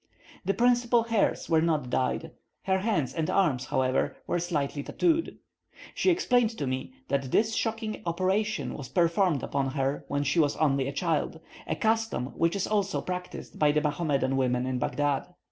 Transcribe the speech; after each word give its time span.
The 0.43 0.55
principal 0.55 1.03
hairs 1.03 1.47
were 1.47 1.61
not 1.61 1.91
dyed; 1.91 2.31
her 2.63 2.79
hands 2.79 3.13
and 3.13 3.29
arms, 3.29 3.65
however, 3.65 4.17
were 4.25 4.39
slightly 4.39 4.81
tattooed. 4.81 5.37
She 5.93 6.09
explained 6.09 6.49
to 6.57 6.65
me 6.65 6.93
that 7.09 7.29
this 7.31 7.53
shocking 7.53 8.01
operation 8.07 8.73
was 8.73 8.89
performed 8.89 9.43
upon 9.43 9.73
her 9.73 10.03
when 10.07 10.23
she 10.23 10.39
was 10.39 10.55
only 10.57 10.87
a 10.87 10.91
child, 10.91 11.39
a 11.67 11.75
custom 11.75 12.33
which 12.35 12.55
is 12.55 12.65
also 12.65 12.99
practised 12.99 13.59
by 13.59 13.71
the 13.71 13.81
Mahomedan 13.81 14.37
women 14.37 14.65
in 14.65 14.79
Baghdad. 14.79 15.35